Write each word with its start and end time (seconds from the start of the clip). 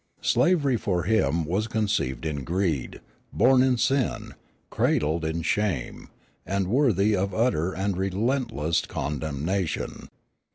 Slavery 0.23 0.77
for 0.77 1.03
him 1.03 1.45
was 1.45 1.67
conceived 1.67 2.25
in 2.25 2.43
greed, 2.43 3.01
born 3.31 3.61
in 3.61 3.77
sin, 3.77 4.33
cradled 4.71 5.23
in 5.23 5.43
shame, 5.43 6.09
and 6.43 6.65
worthy 6.65 7.15
of 7.15 7.35
utter 7.35 7.71
and 7.73 7.95
relentless 7.95 8.81
condemnation. 8.83 10.09